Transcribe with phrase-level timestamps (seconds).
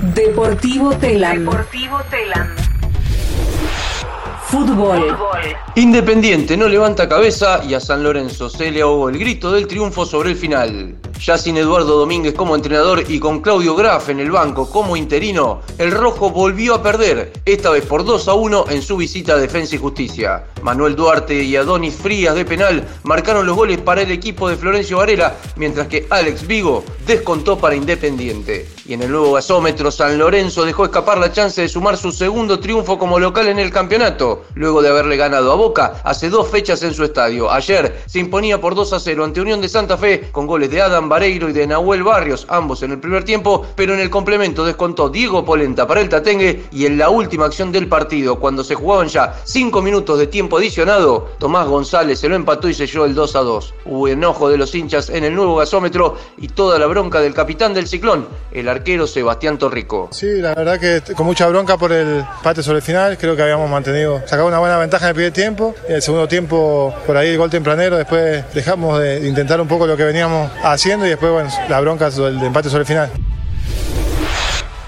[0.00, 1.44] Deportivo Telam.
[1.44, 2.54] Deportivo Telam.
[4.46, 5.16] Fútbol.
[5.74, 10.06] Independiente no levanta cabeza y a San Lorenzo se le ahogó el grito del triunfo
[10.06, 10.96] sobre el final.
[11.24, 15.62] Ya sin Eduardo Domínguez como entrenador y con Claudio Graf en el banco como interino,
[15.76, 19.38] el rojo volvió a perder, esta vez por 2 a 1 en su visita a
[19.38, 20.44] Defensa y Justicia.
[20.62, 24.98] Manuel Duarte y Adonis Frías de penal marcaron los goles para el equipo de Florencio
[24.98, 28.68] Varela, mientras que Alex Vigo descontó para Independiente.
[28.86, 32.58] Y en el nuevo gasómetro, San Lorenzo dejó escapar la chance de sumar su segundo
[32.58, 36.82] triunfo como local en el campeonato, luego de haberle ganado a Boca hace dos fechas
[36.82, 37.50] en su estadio.
[37.50, 40.80] Ayer se imponía por 2 a 0 ante Unión de Santa Fe con goles de
[40.80, 44.64] Adam Vareiro y de Nahuel Barrios, ambos en el primer tiempo, pero en el complemento
[44.64, 48.74] descontó Diego Polenta para el Tatengue y en la última acción del partido, cuando se
[48.74, 53.14] jugaban ya 5 minutos de tiempo adicionado, Tomás González se lo empató y selló el
[53.14, 53.74] 2 a 2.
[53.86, 57.74] Hubo enojo de los hinchas en el nuevo gasómetro y toda la bronca del capitán
[57.74, 60.08] del ciclón, el arquero Sebastián Torrico.
[60.12, 63.42] Sí, la verdad que con mucha bronca por el empate sobre el final, creo que
[63.42, 67.16] habíamos mantenido, sacado una buena ventaja en el primer tiempo, en el segundo tiempo por
[67.16, 71.10] ahí el gol tempranero, después dejamos de intentar un poco lo que veníamos haciendo y
[71.10, 73.27] después bueno, la bronca del empate sobre el final.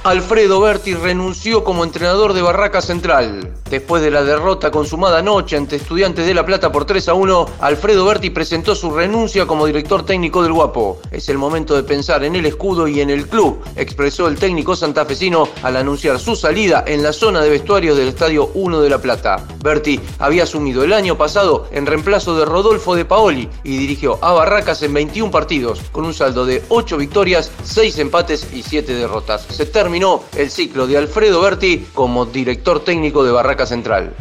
[0.02, 3.52] Alfredo Berti renunció como entrenador de Barraca Central.
[3.68, 7.46] Después de la derrota consumada anoche ante Estudiantes de La Plata por 3 a 1,
[7.60, 11.00] Alfredo Berti presentó su renuncia como director técnico del Guapo.
[11.10, 14.74] Es el momento de pensar en el escudo y en el club, expresó el técnico
[14.74, 19.02] santafesino al anunciar su salida en la zona de vestuario del Estadio 1 de La
[19.02, 19.44] Plata.
[19.62, 24.32] Berti había asumido el año pasado en reemplazo de Rodolfo de Paoli y dirigió a
[24.32, 29.44] Barracas en 21 partidos, con un saldo de 8 victorias, 6 empates y 7 derrotas.
[29.50, 29.64] Se
[30.36, 34.14] el ciclo de Alfredo Berti como director técnico de Barraca Central.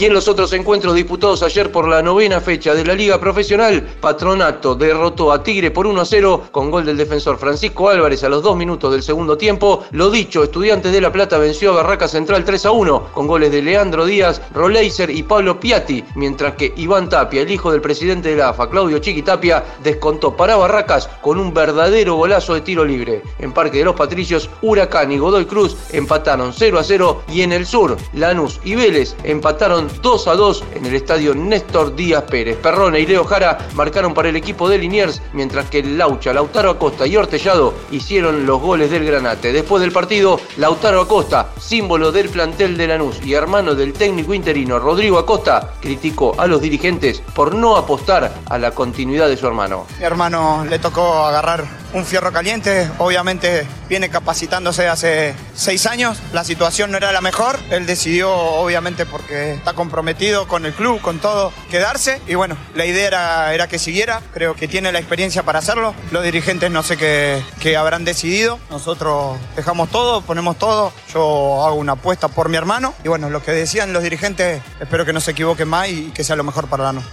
[0.00, 3.86] Y en los otros encuentros disputados ayer por la novena fecha de la Liga Profesional,
[4.00, 8.30] Patronato derrotó a Tigre por 1 a 0 con gol del defensor Francisco Álvarez a
[8.30, 9.84] los dos minutos del segundo tiempo.
[9.90, 13.52] Lo dicho, Estudiantes de La Plata venció a Barraca Central 3 a 1 con goles
[13.52, 18.30] de Leandro Díaz, Roleiser y Pablo Piatti, mientras que Iván Tapia, el hijo del presidente
[18.30, 22.86] de la AFA, Claudio Chiqui Tapia, descontó para Barracas con un verdadero golazo de tiro
[22.86, 23.22] libre.
[23.38, 27.52] En Parque de los Patricios, Huracán y Godoy Cruz empataron 0 a 0 y en
[27.52, 32.56] el sur, Lanús y Vélez empataron 2 a 2 en el estadio Néstor Díaz Pérez.
[32.56, 37.06] Perrone y Leo Jara marcaron para el equipo de Liniers, mientras que Laucha, Lautaro Acosta
[37.06, 39.52] y Hortellado hicieron los goles del Granate.
[39.52, 44.78] Después del partido, Lautaro Acosta, símbolo del plantel de Lanús y hermano del técnico interino
[44.78, 49.86] Rodrigo Acosta, criticó a los dirigentes por no apostar a la continuidad de su hermano.
[49.98, 56.44] Mi hermano le tocó agarrar un fierro caliente, obviamente viene capacitándose hace seis años, la
[56.44, 61.20] situación no era la mejor, él decidió obviamente porque está comprometido con el club, con
[61.20, 62.20] todo, quedarse.
[62.26, 66.22] Y bueno, la idea era, que siguiera, creo que tiene la experiencia para hacerlo, los
[66.22, 72.28] dirigentes no sé qué, habrán decidido, nosotros dejamos todo, ponemos todo, yo hago una apuesta
[72.28, 72.92] por mi hermano.
[73.02, 76.24] Y bueno, lo que decían los dirigentes, espero que no se equivoquen más y que
[76.24, 77.04] sea lo mejor para Lanús.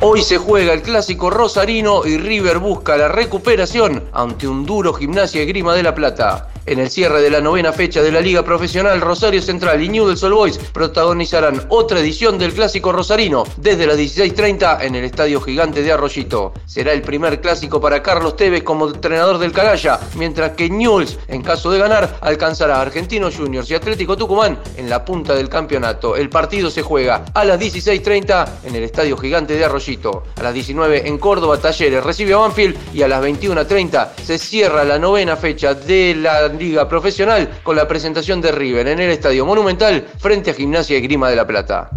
[0.00, 5.42] Hoy se juega el clásico rosarino y River busca la recuperación ante un duro gimnasia
[5.42, 6.50] y grima de la Plata.
[6.66, 10.22] En el cierre de la novena fecha de la Liga Profesional, Rosario Central y Newell's
[10.22, 15.82] Old Boys protagonizarán otra edición del Clásico Rosarino desde las 16.30 en el Estadio Gigante
[15.82, 16.52] de Arroyito.
[16.66, 21.40] Será el primer clásico para Carlos Tevez como entrenador del Calaya, mientras que Newell's, en
[21.40, 26.16] caso de ganar, alcanzará a Argentinos Juniors y Atlético Tucumán en la punta del campeonato.
[26.16, 29.87] El partido se juega a las 16.30 en el Estadio Gigante de Arroyito.
[29.88, 34.84] A las 19 en Córdoba, Talleres recibe a Banfield y a las 21.30 se cierra
[34.84, 39.46] la novena fecha de la Liga Profesional con la presentación de River en el Estadio
[39.46, 41.88] Monumental frente a Gimnasia y Grima de la Plata.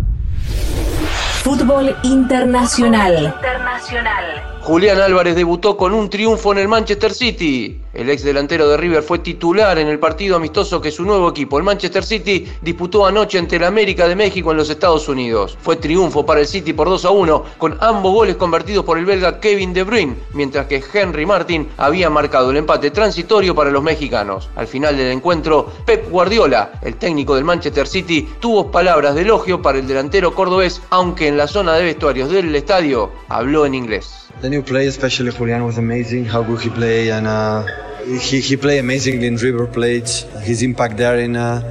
[1.44, 3.26] Fútbol internacional.
[3.26, 4.61] Internacional.
[4.64, 7.82] Julián Álvarez debutó con un triunfo en el Manchester City.
[7.96, 11.58] El ex delantero de River fue titular en el partido amistoso que su nuevo equipo,
[11.58, 15.58] el Manchester City, disputó anoche ante el América de México en los Estados Unidos.
[15.60, 19.06] Fue triunfo para el City por 2 a 1, con ambos goles convertidos por el
[19.06, 23.82] belga Kevin De Bruyne, mientras que Henry Martin había marcado el empate transitorio para los
[23.82, 24.48] mexicanos.
[24.56, 29.60] Al final del encuentro, Pep Guardiola, el técnico del Manchester City, tuvo palabras de elogio
[29.60, 34.31] para el delantero cordobés, aunque en la zona de vestuarios del estadio habló en inglés.
[34.42, 36.26] The new play, especially Julian, was amazing.
[36.26, 37.64] How good he played, and uh,
[38.04, 40.10] he he played amazingly in River Plate.
[40.42, 41.62] His impact there in uh,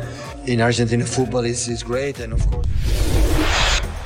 [0.46, 2.68] in Argentina football is, is great, and of course.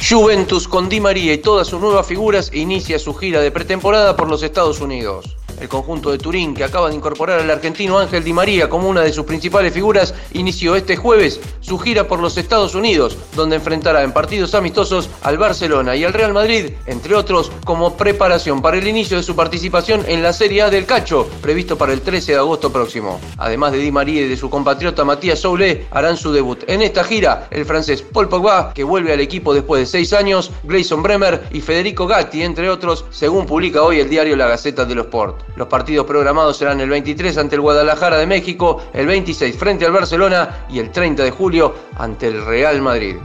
[0.01, 4.31] Juventus con Di María y todas sus nuevas figuras inicia su gira de pretemporada por
[4.31, 5.37] los Estados Unidos.
[5.65, 9.01] El conjunto de Turín, que acaba de incorporar al argentino Ángel Di María como una
[9.01, 14.03] de sus principales figuras, inició este jueves su gira por los Estados Unidos, donde enfrentará
[14.03, 18.87] en partidos amistosos al Barcelona y al Real Madrid, entre otros, como preparación para el
[18.87, 22.39] inicio de su participación en la Serie A del Cacho, previsto para el 13 de
[22.39, 23.19] agosto próximo.
[23.39, 27.05] Además de Di María y de su compatriota Matías Soule, harán su debut en esta
[27.05, 31.45] gira el francés Paul Pogba, que vuelve al equipo después de seis años, Grayson Bremer
[31.53, 35.54] y Federico Gatti, entre otros, según publica hoy el diario La Gaceta de los Sport.
[35.57, 39.93] Los partidos programados serán el 23 ante el Guadalajara de México, el 26 frente al
[39.93, 43.17] Barcelona y el 30 de julio ante el Real Madrid.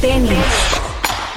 [0.00, 0.38] Tenis.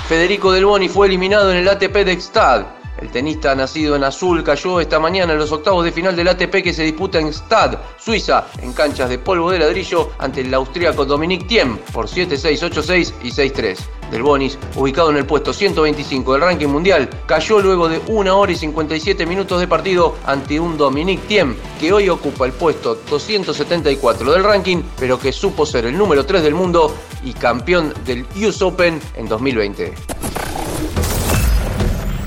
[0.07, 2.65] Federico Del Boni fue eliminado en el ATP de Gstad.
[2.99, 6.63] El tenista nacido en azul cayó esta mañana en los octavos de final del ATP
[6.63, 11.05] que se disputa en Stad, Suiza, en canchas de polvo de ladrillo ante el austríaco
[11.05, 13.77] Dominic Thiem por 7-6, 8-6 y 6-3.
[14.11, 18.51] Del Bonis, ubicado en el puesto 125 del ranking mundial, cayó luego de 1 hora
[18.51, 24.31] y 57 minutos de partido ante un Dominic Thiem que hoy ocupa el puesto 274
[24.31, 28.61] del ranking, pero que supo ser el número 3 del mundo y campeón del US
[28.61, 29.93] Open en 2020.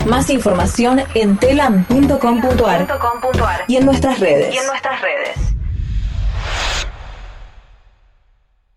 [0.07, 4.55] Más información en telam.com.ar .com.ar y en nuestras redes.
[4.55, 5.40] y en nuestras redes.